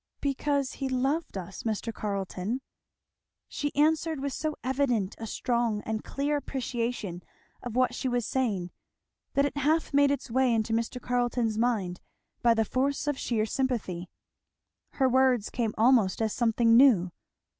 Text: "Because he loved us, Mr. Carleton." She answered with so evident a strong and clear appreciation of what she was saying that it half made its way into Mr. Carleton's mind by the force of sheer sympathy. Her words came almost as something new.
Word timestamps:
"Because 0.19 0.71
he 0.71 0.89
loved 0.89 1.37
us, 1.37 1.61
Mr. 1.61 1.93
Carleton." 1.93 2.61
She 3.47 3.71
answered 3.75 4.19
with 4.19 4.33
so 4.33 4.55
evident 4.63 5.13
a 5.19 5.27
strong 5.27 5.83
and 5.83 6.03
clear 6.03 6.37
appreciation 6.37 7.21
of 7.61 7.75
what 7.75 7.93
she 7.93 8.07
was 8.07 8.25
saying 8.25 8.71
that 9.35 9.45
it 9.45 9.55
half 9.57 9.93
made 9.93 10.09
its 10.09 10.31
way 10.31 10.55
into 10.55 10.73
Mr. 10.73 10.99
Carleton's 10.99 11.59
mind 11.59 12.01
by 12.41 12.55
the 12.55 12.65
force 12.65 13.05
of 13.05 13.15
sheer 13.19 13.45
sympathy. 13.45 14.09
Her 14.93 15.07
words 15.07 15.51
came 15.51 15.75
almost 15.77 16.19
as 16.19 16.33
something 16.33 16.75
new. 16.75 17.11